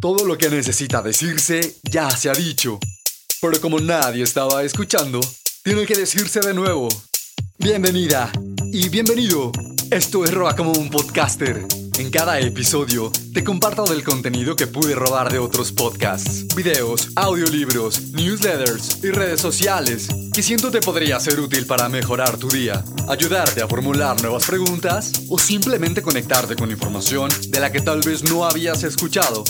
[0.00, 2.78] Todo lo que necesita decirse ya se ha dicho.
[3.40, 5.20] Pero como nadie estaba escuchando,
[5.62, 6.88] tiene que decirse de nuevo.
[7.58, 8.30] Bienvenida
[8.72, 9.52] y bienvenido.
[9.90, 11.66] Esto es Roba como un podcaster.
[11.98, 18.12] En cada episodio te comparto del contenido que pude robar de otros podcasts, videos, audiolibros,
[18.12, 23.62] newsletters y redes sociales que siento te podría ser útil para mejorar tu día, ayudarte
[23.62, 28.44] a formular nuevas preguntas o simplemente conectarte con información de la que tal vez no
[28.44, 29.44] habías escuchado.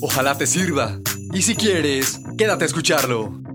[0.00, 1.00] Ojalá te sirva.
[1.32, 3.47] Y si quieres, quédate a escucharlo.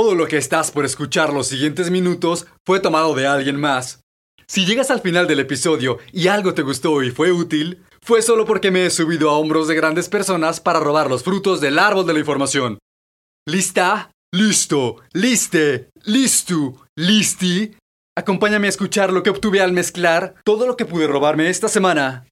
[0.00, 4.00] Todo lo que estás por escuchar los siguientes minutos fue tomado de alguien más.
[4.46, 8.46] Si llegas al final del episodio y algo te gustó y fue útil, fue solo
[8.46, 12.06] porque me he subido a hombros de grandes personas para robar los frutos del árbol
[12.06, 12.78] de la información.
[13.46, 14.10] ¿Lista?
[14.32, 17.76] Listo, liste, listo, listi.
[18.16, 22.26] Acompáñame a escuchar lo que obtuve al mezclar todo lo que pude robarme esta semana.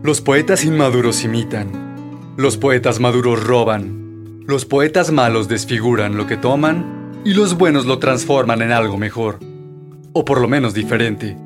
[0.00, 2.34] Los poetas inmaduros imitan.
[2.36, 4.44] Los poetas maduros roban.
[4.46, 9.40] Los poetas malos desfiguran lo que toman y los buenos lo transforman en algo mejor.
[10.12, 11.36] O por lo menos diferente.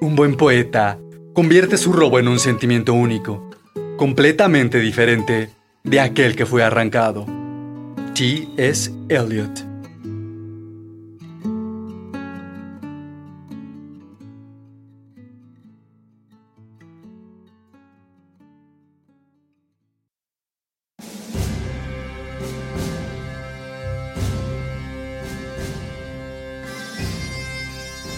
[0.00, 0.98] Un buen poeta
[1.32, 3.50] convierte su robo en un sentimiento único,
[3.96, 5.48] completamente diferente
[5.82, 7.24] de aquel que fue arrancado.
[8.14, 8.48] T.
[8.58, 8.92] S.
[9.08, 9.73] Eliot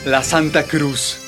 [0.06, 1.18] La Santa Cruz.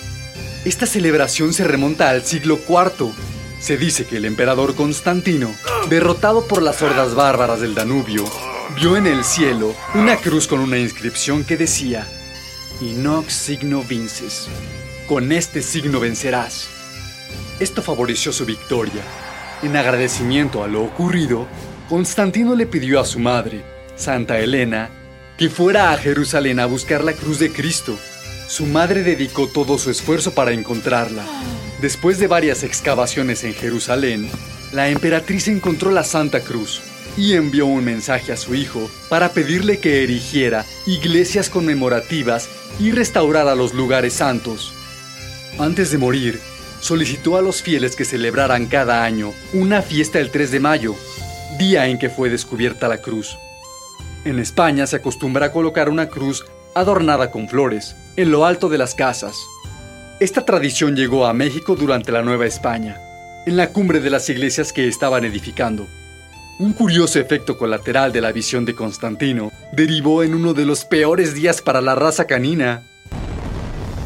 [0.64, 3.10] Esta celebración se remonta al siglo IV.
[3.58, 5.52] Se dice que el emperador Constantino,
[5.90, 8.24] derrotado por las hordas bárbaras del Danubio,
[8.76, 12.06] vio en el cielo una cruz con una inscripción que decía,
[12.80, 14.46] Inox signo vinces.
[15.08, 16.68] Con este signo vencerás.
[17.58, 19.02] Esto favoreció su victoria.
[19.64, 21.48] En agradecimiento a lo ocurrido,
[21.88, 23.64] Constantino le pidió a su madre,
[23.96, 24.88] Santa Elena,
[25.36, 27.98] que fuera a Jerusalén a buscar la cruz de Cristo
[28.48, 31.24] su madre dedicó todo su esfuerzo para encontrarla.
[31.82, 34.28] Después de varias excavaciones en Jerusalén,
[34.72, 36.80] la emperatriz encontró la Santa Cruz
[37.16, 42.48] y envió un mensaje a su hijo para pedirle que erigiera iglesias conmemorativas
[42.80, 44.72] y restaurara los lugares santos.
[45.58, 46.40] Antes de morir,
[46.80, 50.94] solicitó a los fieles que celebraran cada año una fiesta el 3 de mayo,
[51.58, 53.36] día en que fue descubierta la cruz.
[54.24, 58.78] En España se acostumbra a colocar una cruz adornada con flores, en lo alto de
[58.78, 59.36] las casas.
[60.20, 63.00] Esta tradición llegó a México durante la Nueva España,
[63.46, 65.86] en la cumbre de las iglesias que estaban edificando.
[66.58, 71.34] Un curioso efecto colateral de la visión de Constantino derivó en uno de los peores
[71.34, 72.82] días para la raza canina.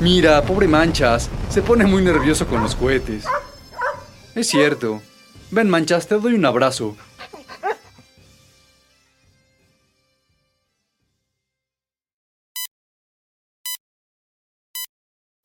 [0.01, 3.25] Mira, pobre Manchas, se pone muy nervioso con los cohetes.
[4.35, 5.01] Es cierto.
[5.51, 6.95] Ven, Manchas, te doy un abrazo.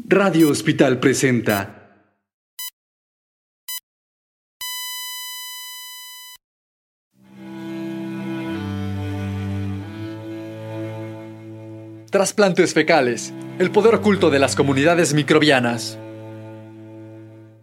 [0.10, 2.00] Radio Hospital presenta
[12.10, 16.00] Trasplantes fecales, el poder oculto de las comunidades microbianas.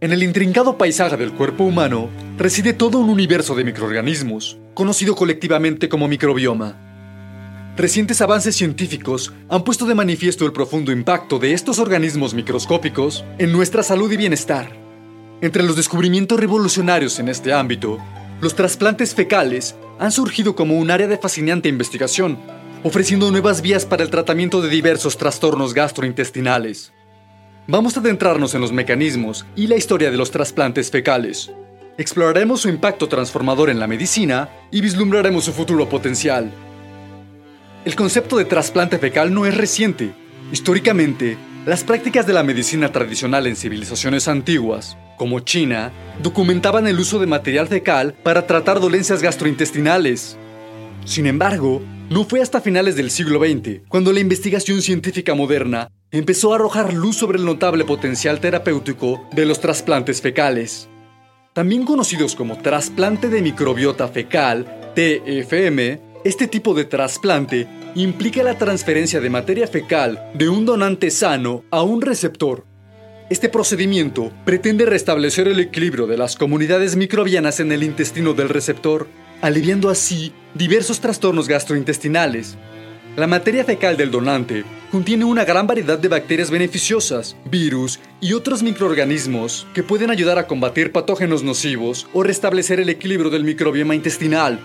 [0.02, 5.88] En el intrincado paisaje del cuerpo humano reside todo un universo de microorganismos, conocido colectivamente
[5.88, 6.83] como microbioma.
[7.76, 13.50] Recientes avances científicos han puesto de manifiesto el profundo impacto de estos organismos microscópicos en
[13.50, 14.70] nuestra salud y bienestar.
[15.40, 17.98] Entre los descubrimientos revolucionarios en este ámbito,
[18.40, 22.38] los trasplantes fecales han surgido como un área de fascinante investigación,
[22.84, 26.92] ofreciendo nuevas vías para el tratamiento de diversos trastornos gastrointestinales.
[27.66, 31.50] Vamos a adentrarnos en los mecanismos y la historia de los trasplantes fecales.
[31.98, 36.52] Exploraremos su impacto transformador en la medicina y vislumbraremos su futuro potencial.
[37.84, 40.14] El concepto de trasplante fecal no es reciente.
[40.50, 41.36] Históricamente,
[41.66, 45.92] Las prácticas de la medicina tradicional en civilizaciones antiguas, como China,
[46.22, 50.36] documentaban el uso de material fecal para tratar dolencias gastrointestinales.
[51.06, 56.52] Sin embargo, no fue hasta finales del siglo XX cuando la investigación científica moderna empezó
[56.52, 60.90] a arrojar luz sobre el notable potencial terapéutico de los trasplantes fecales.
[61.54, 69.20] También conocidos como trasplante de microbiota fecal, TFM, este tipo de trasplante implica la transferencia
[69.20, 72.64] de materia fecal de un donante sano a un receptor.
[73.28, 79.06] Este procedimiento pretende restablecer el equilibrio de las comunidades microbianas en el intestino del receptor,
[79.42, 82.56] aliviando así diversos trastornos gastrointestinales.
[83.16, 88.62] La materia fecal del donante contiene una gran variedad de bacterias beneficiosas, virus y otros
[88.62, 94.58] microorganismos que pueden ayudar a combatir patógenos nocivos o restablecer el equilibrio del microbioma intestinal.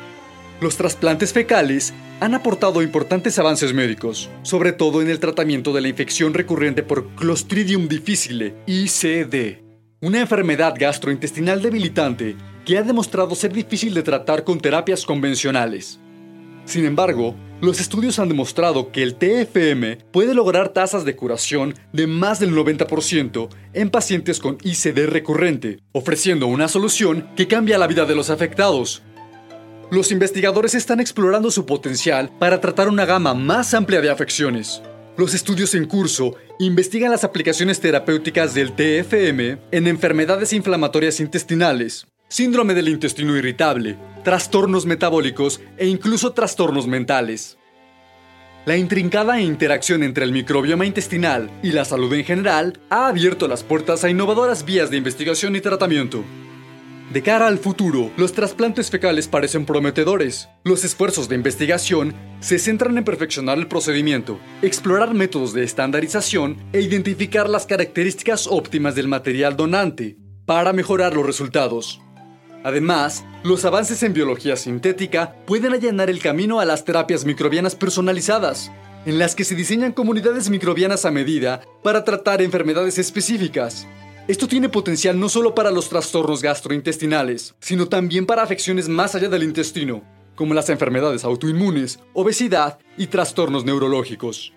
[0.62, 5.88] Los trasplantes fecales han aportado importantes avances médicos, sobre todo en el tratamiento de la
[5.88, 9.64] infección recurrente por Clostridium difficile, ICD,
[10.02, 12.36] una enfermedad gastrointestinal debilitante
[12.66, 16.02] que ha demostrado ser difícil de tratar con terapias convencionales.
[16.66, 22.06] Sin embargo, los estudios han demostrado que el TFM puede lograr tasas de curación de
[22.06, 28.06] más del 90% en pacientes con ICD recurrente, ofreciendo una solución que cambia la vida
[28.06, 29.04] de los afectados,
[29.92, 34.82] los investigadores están explorando su potencial para tratar una gama más amplia de afecciones.
[35.18, 42.76] Los estudios en curso investigan las aplicaciones terapéuticas del TFM en enfermedades inflamatorias intestinales, síndrome
[42.76, 47.58] del intestino irritable, trastornos metabólicos e incluso trastornos mentales.
[48.66, 53.64] La intrincada interacción entre el microbioma intestinal y la salud en general ha abierto las
[53.64, 56.24] puertas a innovadoras vías de investigación y tratamiento.
[57.12, 60.48] De cara al futuro, los trasplantes fecales parecen prometedores.
[60.64, 66.82] Los esfuerzos de investigación se centran en perfeccionar el procedimiento, explorar métodos de estandarización e
[66.82, 72.00] identificar las características óptimas del material donante para mejorar los resultados.
[72.64, 78.72] Además, los avances en biología sintética pueden allanar el camino a las terapias microbianas personalizadas,
[79.08, 83.88] en las que se diseñan comunidades microbianas a medida para tratar enfermedades específicas.
[84.30, 89.28] Esto tiene potencial no solo para los trastornos gastrointestinales, sino también para afecciones más allá
[89.28, 90.04] del intestino,
[90.36, 94.54] como las enfermedades autoinmunes, obesidad y trastornos neurológicos.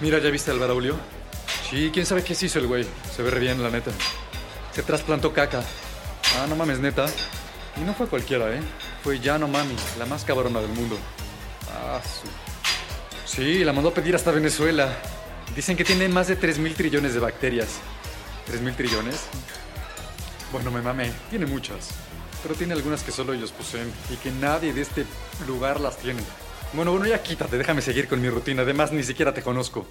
[0.00, 0.94] Mira, ¿ya viste al Baraulio?
[1.68, 2.86] Sí, quién sabe qué se hizo el güey.
[3.10, 3.90] Se ve re bien, la neta.
[4.70, 5.64] Se trasplantó caca.
[6.38, 7.06] Ah, no mames, neta.
[7.76, 8.60] Y no fue cualquiera, ¿eh?
[9.02, 10.96] Fue Yano Mami, la más cabrona del mundo.
[11.72, 12.00] Ah,
[13.26, 13.64] sí.
[13.64, 14.96] la mandó a pedir hasta Venezuela.
[15.56, 17.68] Dicen que tiene más de 3.000 trillones de bacterias.
[18.48, 19.16] ¿3.000 trillones?
[20.52, 21.90] Bueno, me mame, tiene muchas.
[22.42, 25.04] Pero tiene algunas que solo ellos poseen y que nadie de este
[25.46, 26.22] lugar las tiene.
[26.72, 28.62] Bueno, bueno, ya quítate, déjame seguir con mi rutina.
[28.62, 29.86] Además, ni siquiera te conozco.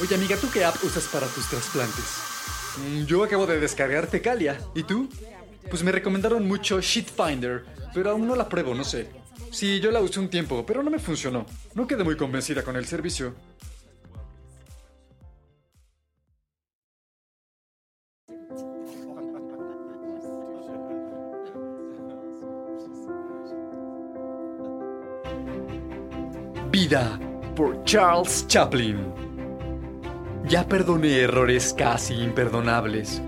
[0.00, 2.33] Oye, amiga, ¿tú qué app usas para tus trasplantes?
[2.78, 4.58] Mm, yo acabo de descargar Fecalia.
[4.74, 5.08] ¿Y tú?
[5.70, 9.08] Pues me recomendaron mucho Shitfinder, pero aún no la pruebo, no sé.
[9.50, 11.46] Sí, yo la usé un tiempo, pero no me funcionó.
[11.74, 13.34] No quedé muy convencida con el servicio.
[26.70, 27.20] Vida
[27.54, 29.23] por Charles Chaplin.
[30.46, 33.22] Ya perdoné errores casi imperdonables.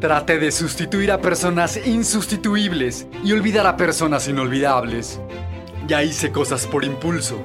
[0.00, 5.20] Traté de sustituir a personas insustituibles y olvidar a personas inolvidables.
[5.86, 7.40] Ya hice cosas por impulso.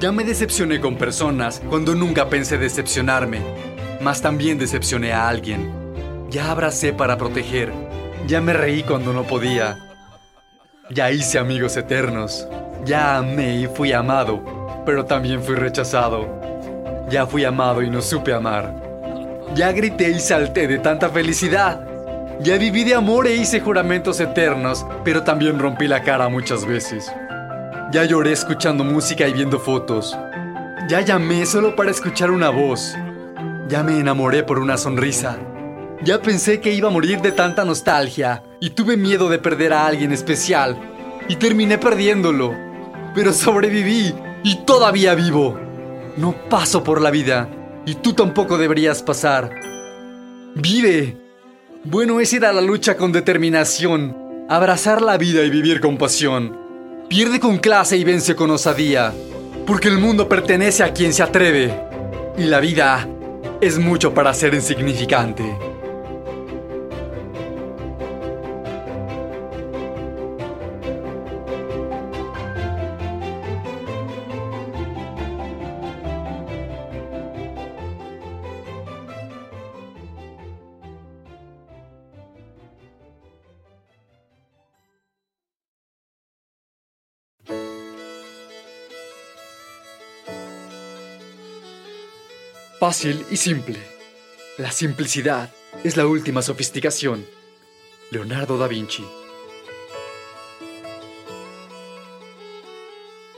[0.00, 3.40] Ya me decepcioné con personas cuando nunca pensé decepcionarme.
[4.00, 5.72] Mas también decepcioné a alguien.
[6.30, 7.72] Ya abracé para proteger.
[8.28, 9.78] Ya me reí cuando no podía.
[10.90, 12.46] Ya hice amigos eternos.
[12.84, 16.43] Ya amé y fui amado, pero también fui rechazado.
[17.10, 18.74] Ya fui amado y no supe amar.
[19.54, 21.80] Ya grité y salté de tanta felicidad.
[22.40, 27.12] Ya viví de amor e hice juramentos eternos, pero también rompí la cara muchas veces.
[27.92, 30.16] Ya lloré escuchando música y viendo fotos.
[30.88, 32.96] Ya llamé solo para escuchar una voz.
[33.68, 35.38] Ya me enamoré por una sonrisa.
[36.02, 39.86] Ya pensé que iba a morir de tanta nostalgia y tuve miedo de perder a
[39.86, 40.76] alguien especial
[41.28, 42.52] y terminé perdiéndolo.
[43.14, 45.58] Pero sobreviví y todavía vivo.
[46.16, 47.48] No paso por la vida
[47.86, 49.50] y tú tampoco deberías pasar.
[50.54, 51.16] Vive.
[51.82, 56.56] Bueno es ir a la lucha con determinación, abrazar la vida y vivir con pasión.
[57.08, 59.12] Pierde con clase y vence con osadía,
[59.66, 61.74] porque el mundo pertenece a quien se atreve
[62.38, 63.06] y la vida
[63.60, 65.73] es mucho para ser insignificante.
[92.86, 93.78] Fácil y simple.
[94.58, 95.50] La simplicidad
[95.84, 97.24] es la última sofisticación.
[98.10, 99.02] Leonardo da Vinci.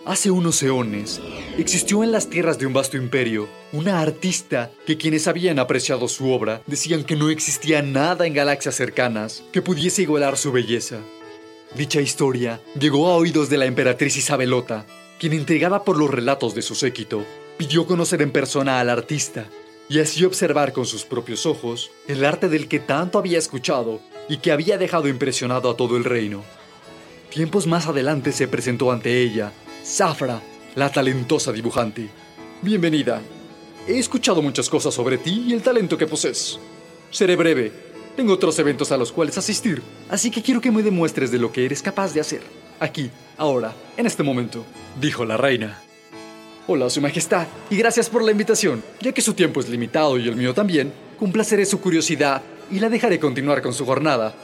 [0.04, 1.20] Hace unos eones,
[1.58, 6.32] existió en las tierras de un vasto imperio una artista que quienes habían apreciado su
[6.32, 10.98] obra decían que no existía nada en galaxias cercanas que pudiese igualar su belleza.
[11.76, 14.84] Dicha historia llegó a oídos de la emperatriz Isabelota,
[15.20, 17.24] quien intrigada por los relatos de su séquito,
[17.56, 19.46] pidió conocer en persona al artista
[19.88, 24.38] y así observar con sus propios ojos el arte del que tanto había escuchado y
[24.38, 26.42] que había dejado impresionado a todo el reino.
[27.30, 29.52] Tiempos más adelante se presentó ante ella
[29.84, 30.42] Zafra,
[30.74, 32.08] la talentosa dibujante.
[32.60, 33.22] Bienvenida.
[33.86, 36.58] He escuchado muchas cosas sobre ti y el talento que posees.
[37.10, 37.72] Seré breve.
[38.16, 41.52] Tengo otros eventos a los cuales asistir, así que quiero que me demuestres de lo
[41.52, 42.42] que eres capaz de hacer.
[42.80, 44.64] Aquí, ahora, en este momento,
[45.00, 45.85] dijo la reina.
[46.68, 48.82] Hola, Su Majestad, y gracias por la invitación.
[49.00, 52.42] Ya que su tiempo es limitado y el mío también, complaceré su curiosidad
[52.72, 54.34] y la dejaré continuar con su jornada,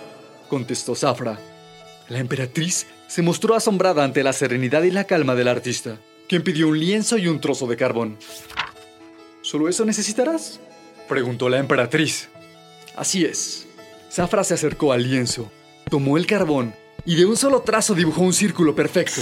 [0.48, 1.40] contestó Zafra.
[2.08, 5.98] La emperatriz se mostró asombrada ante la serenidad y la calma del artista,
[6.28, 8.16] quien pidió un lienzo y un trozo de carbón.
[9.40, 10.60] ¿Solo eso necesitarás?
[11.08, 12.28] preguntó la emperatriz.
[12.94, 13.66] Así es.
[14.12, 15.50] Zafra se acercó al lienzo,
[15.90, 16.72] tomó el carbón
[17.04, 19.20] y de un solo trazo dibujó un círculo perfecto,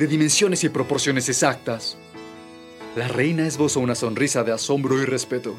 [0.00, 1.96] de dimensiones y proporciones exactas.
[2.96, 5.54] La reina esbozó una sonrisa de asombro y respeto.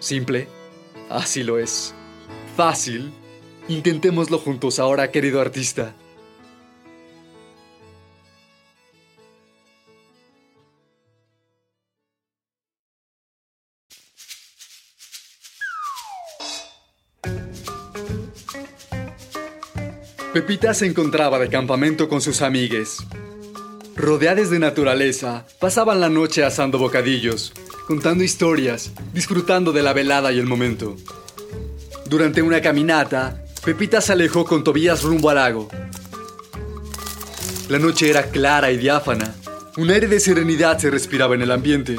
[0.00, 0.48] Simple,
[1.08, 1.94] así lo es.
[2.56, 3.12] Fácil,
[3.68, 5.94] intentémoslo juntos ahora, querido artista.
[20.32, 22.98] Pepita se encontraba de campamento con sus amigues.
[23.96, 27.54] Rodeadas de naturaleza, pasaban la noche asando bocadillos,
[27.86, 30.96] contando historias, disfrutando de la velada y el momento.
[32.04, 35.68] Durante una caminata, Pepita se alejó con Tobías rumbo al lago.
[37.70, 39.34] La noche era clara y diáfana.
[39.78, 41.98] Un aire de serenidad se respiraba en el ambiente.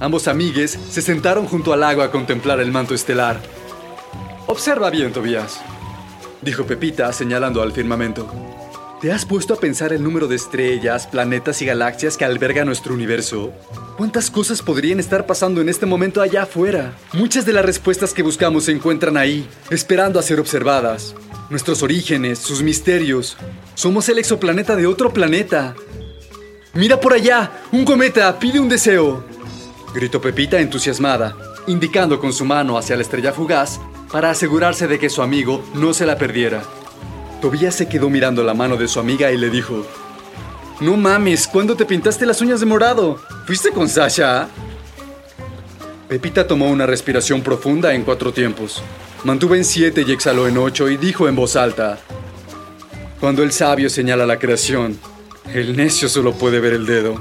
[0.00, 3.40] Ambos amigues se sentaron junto al lago a contemplar el manto estelar.
[4.48, 5.60] Observa bien, Tobías,
[6.42, 8.28] dijo Pepita señalando al firmamento.
[9.06, 12.92] ¿Te has puesto a pensar el número de estrellas, planetas y galaxias que alberga nuestro
[12.92, 13.52] universo?
[13.96, 16.92] ¿Cuántas cosas podrían estar pasando en este momento allá afuera?
[17.12, 21.14] Muchas de las respuestas que buscamos se encuentran ahí, esperando a ser observadas.
[21.50, 23.36] Nuestros orígenes, sus misterios.
[23.76, 25.76] Somos el exoplaneta de otro planeta.
[26.74, 29.22] Mira por allá, un cometa, pide un deseo.
[29.94, 31.36] Gritó Pepita entusiasmada,
[31.68, 33.78] indicando con su mano hacia la estrella fugaz
[34.10, 36.64] para asegurarse de que su amigo no se la perdiera.
[37.40, 39.86] Tobías se quedó mirando la mano de su amiga y le dijo,
[40.80, 43.20] No mames, ¿cuándo te pintaste las uñas de morado?
[43.46, 44.48] ¿Fuiste con Sasha?
[46.08, 48.82] Pepita tomó una respiración profunda en cuatro tiempos.
[49.24, 51.98] Mantuvo en siete y exhaló en ocho y dijo en voz alta,
[53.20, 54.98] Cuando el sabio señala la creación,
[55.52, 57.20] el necio solo puede ver el dedo.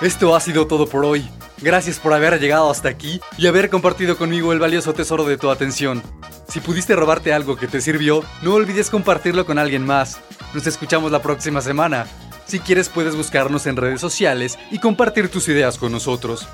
[0.00, 1.28] Esto ha sido todo por hoy.
[1.60, 5.50] Gracias por haber llegado hasta aquí y haber compartido conmigo el valioso tesoro de tu
[5.50, 6.00] atención.
[6.48, 10.20] Si pudiste robarte algo que te sirvió, no olvides compartirlo con alguien más.
[10.54, 12.06] Nos escuchamos la próxima semana.
[12.46, 16.46] Si quieres puedes buscarnos en redes sociales y compartir tus ideas con nosotros.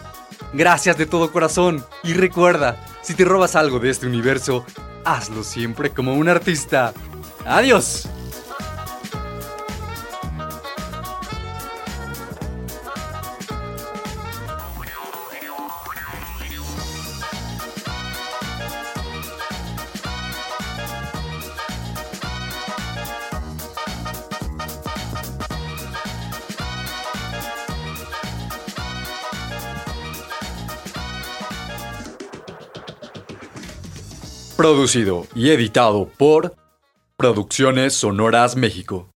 [0.55, 4.65] Gracias de todo corazón y recuerda, si te robas algo de este universo,
[5.05, 6.95] hazlo siempre como un artista.
[7.45, 8.09] Adiós.
[34.57, 36.55] Producido y editado por
[37.17, 39.14] Producciones Sonoras México.